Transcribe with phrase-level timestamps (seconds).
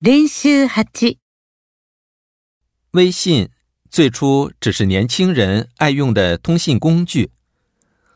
[0.00, 1.18] 練習8、
[2.92, 3.50] 微信
[3.90, 7.32] 最初只是年轻人爱用的通信工具，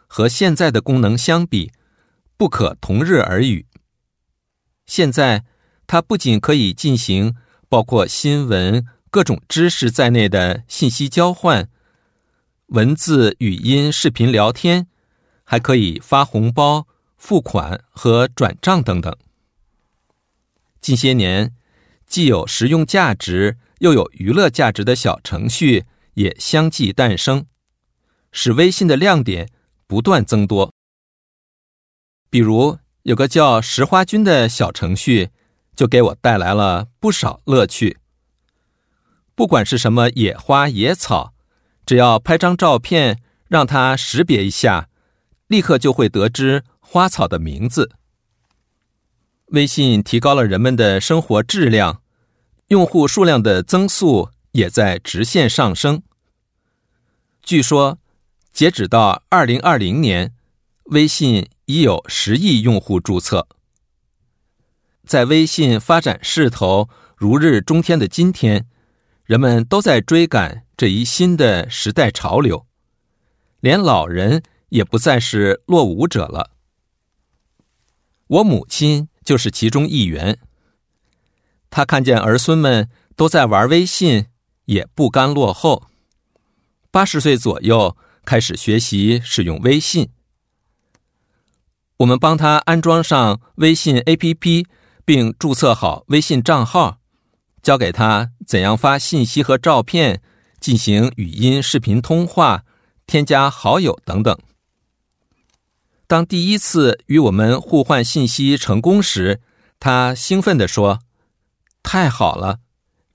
[0.06, 1.72] 和现在的功能相比，
[2.36, 3.66] 不可同日而语。
[4.86, 5.44] 现在，
[5.88, 7.34] 它不仅可以进行
[7.68, 11.68] 包括新闻、各种知识在内的信息交换、
[12.66, 14.86] 文字、语音、视频聊天，
[15.42, 19.12] 还可以发红包、付款和转账等等。
[20.80, 21.52] 近些年，
[22.12, 27.46] 既有实用价值又有娱乐价值的小程序也相继诞生，
[28.30, 29.48] 使微信的亮点
[29.86, 30.74] 不断增多。
[32.28, 35.30] 比如，有个叫“石花君”的小程序，
[35.74, 37.96] 就给我带来了不少乐趣。
[39.34, 41.32] 不管是什么野花野草，
[41.86, 44.90] 只要拍张照片，让它识别一下，
[45.46, 47.92] 立刻就会得知花草的名字。
[49.52, 52.00] 微信提高了人们的生活质量，
[52.68, 56.02] 用户数量的增速也在直线上升。
[57.42, 57.98] 据说，
[58.50, 60.34] 截止到二零二零年，
[60.84, 63.46] 微信已有十亿用户注册。
[65.04, 68.66] 在微信发展势头如日中天的今天，
[69.24, 72.66] 人们都在追赶这一新的时代潮流，
[73.60, 76.52] 连老人也不再是落伍者了。
[78.28, 79.10] 我母亲。
[79.24, 80.38] 就是其中一员。
[81.70, 84.26] 他看见儿孙们都在玩微信，
[84.66, 85.88] 也不甘落后。
[86.90, 90.10] 八十岁左右开始学习使用微信。
[91.98, 94.66] 我们帮他安装上微信 APP，
[95.04, 96.98] 并注册好微信账号，
[97.62, 100.20] 教给他怎样发信息和照片，
[100.60, 102.64] 进行语音、视频通话，
[103.06, 104.36] 添加好友等等。
[106.12, 109.40] 当第一次与我们互换信息成功时，
[109.80, 110.98] 他兴奋地说
[111.82, 112.58] ：“太好了，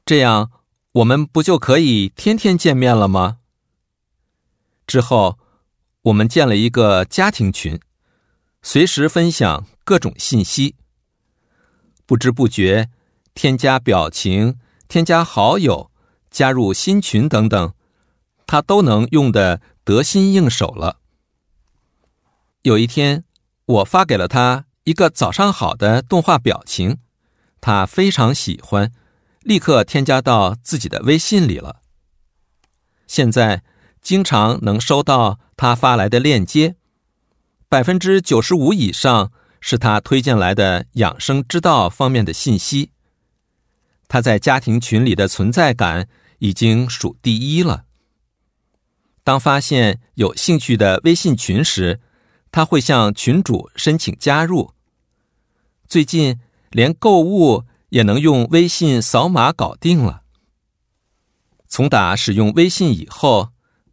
[0.04, 0.50] 这样
[0.94, 3.38] 我们不就可以天天见面了吗？”
[4.88, 5.38] 之后，
[6.06, 7.80] 我们建了一个家庭群，
[8.64, 10.74] 随时分享各种信息。
[12.08, 12.90] 不知不觉，
[13.36, 14.58] 添加表情、
[14.88, 15.92] 添加好友、
[16.32, 17.76] 加入新群等等，
[18.48, 20.98] 他都能用得得心应手了。
[22.68, 23.24] 有一天，
[23.64, 26.98] 我发给了他一个“早上好”的动画表情，
[27.62, 28.92] 他非常喜欢，
[29.40, 31.78] 立刻添加到自己的微信里了。
[33.08, 33.64] 现在
[34.02, 36.76] 经常能收到他发来的链接，
[37.70, 42.92] 百分之九十五以上是他推荐来的养生之道方面的信息。
[44.10, 47.86] 他在家庭群里的存在感已经数第一了。
[49.24, 52.02] 当发现有兴趣的微信群时，
[52.58, 54.74] 他会向群主申请加入。
[55.88, 56.40] 最近
[56.72, 60.24] 连购物也能用微信扫码搞定了。
[61.68, 63.50] 从打使用微信以后，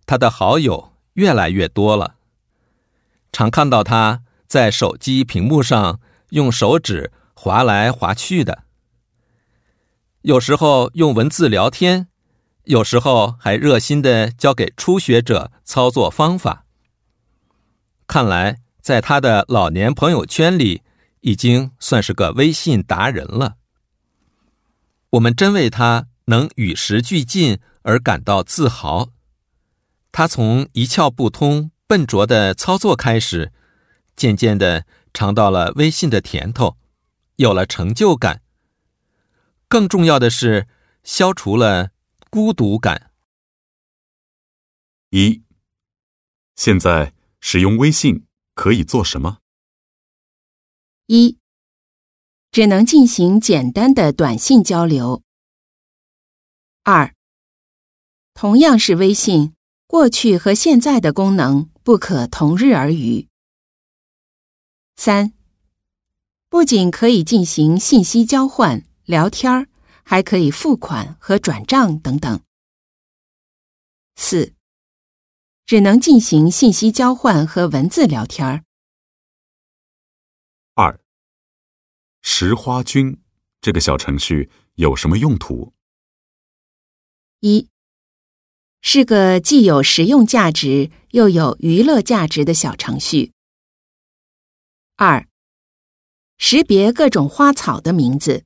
[0.06, 2.14] 他的好友越来越多了。
[3.32, 6.00] 常看到他在手机屏幕上
[6.30, 8.64] 用手指划来划去的，
[10.22, 12.08] 有时候用文字聊天，
[12.62, 16.63] 有时候还热心的教给初学者操作方法。
[18.06, 20.82] 看来，在他的老年朋友圈里，
[21.20, 23.56] 已经算是个微信达人了。
[25.10, 29.08] 我们真为他能与时俱进而感到自豪。
[30.12, 33.52] 他从一窍不通、笨拙的操作开始，
[34.14, 36.76] 渐渐的尝到了微信的甜头，
[37.36, 38.42] 有了成就感。
[39.66, 40.68] 更重要的是，
[41.02, 41.90] 消除了
[42.28, 43.10] 孤独感。
[45.08, 45.42] 一，
[46.54, 47.13] 现在。
[47.46, 49.40] 使用微信可以做什么？
[51.08, 51.38] 一，
[52.50, 55.22] 只能进行简单的短信交流。
[56.84, 57.14] 二，
[58.32, 59.54] 同样是微信，
[59.86, 63.28] 过去和现在的功能不可同日而语。
[64.96, 65.34] 三，
[66.48, 69.68] 不仅可以进行信息交换、聊天
[70.02, 72.40] 还可以付款和转账等等。
[74.16, 74.54] 四。
[75.66, 78.64] 只能进行信息交换和文字聊天儿。
[80.74, 81.00] 二，
[82.20, 83.22] 石花君
[83.60, 85.72] 这个小程序有什么用途？
[87.40, 87.68] 一，
[88.82, 93.32] 是个既有实用价值又有娱乐价值的小程序。
[94.96, 95.26] 二，
[96.36, 98.44] 识别各种花草的名字。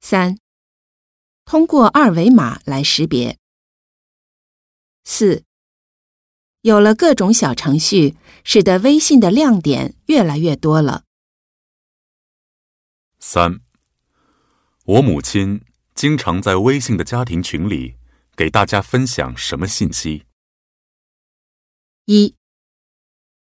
[0.00, 0.38] 三，
[1.44, 3.38] 通过二维码来识别。
[5.04, 5.44] 四，
[6.62, 11.04] 有了各种小程序，使得微信的亮点越来越多了。
[13.18, 13.60] 三，
[14.84, 15.64] 我母亲
[15.94, 17.96] 经常在微信的家庭群里
[18.36, 20.26] 给大家分享什么信息？
[22.06, 22.34] 一、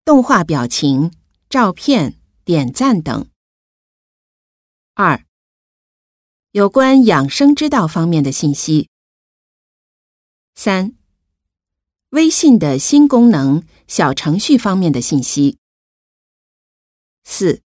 [0.05, 1.13] 动画表情、
[1.49, 3.29] 照片、点赞等；
[4.95, 5.25] 二、
[6.51, 8.89] 有关养生之道方面的信息；
[10.57, 10.98] 三、
[12.11, 15.59] 微信的新功能、小程序方面的信息；
[17.23, 17.63] 四、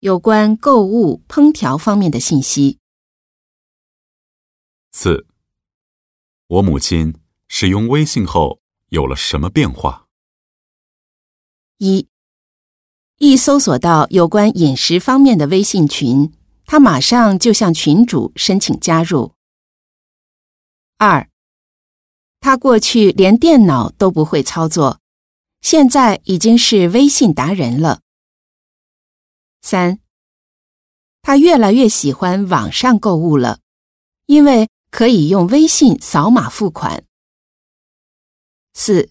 [0.00, 2.78] 有关购物、烹调方面的信息。
[4.90, 5.26] 四，
[6.46, 7.14] 我母亲
[7.46, 10.06] 使用微信后有了什么变化？
[11.76, 12.08] 一，
[13.18, 16.32] 一搜索到有关饮食方面的微信群，
[16.64, 19.34] 他马上就向群主申请加入。
[20.96, 21.28] 二，
[22.46, 25.00] 他过去连电脑都不会操作，
[25.62, 28.02] 现在已经是微信达人了。
[29.62, 29.98] 三，
[31.22, 33.58] 他越来越喜欢网上购物了，
[34.26, 34.68] 因为。
[34.88, 37.04] 可以用微信扫码付款。
[38.72, 39.10] 四，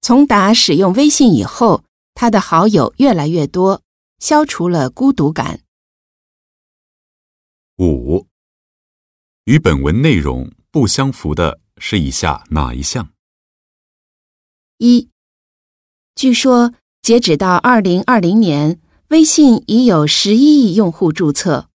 [0.00, 1.84] 从打使用微信以后，
[2.14, 3.82] 他的好友越来越多，
[4.18, 5.60] 消除了孤独感。
[7.78, 8.26] 五，
[9.44, 13.12] 与本文内容不相符的是以下哪一项？
[14.78, 15.10] 一，
[16.14, 21.68] 据说截止到二零二零年，微信已有十一亿用户注册。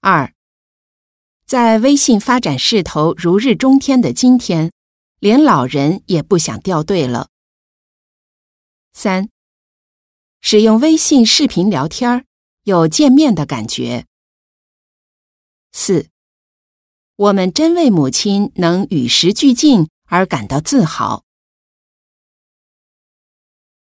[0.00, 0.34] 二。
[1.46, 4.70] 在微信发展势头如日中天的今天，
[5.20, 7.30] 连老人也不想掉队了。
[8.92, 9.30] 三，
[10.42, 12.26] 使用微信视频聊天
[12.64, 14.04] 有见面的感觉。
[15.72, 16.10] 四，
[17.16, 21.23] 我们真为母亲能与时俱进而感到自豪。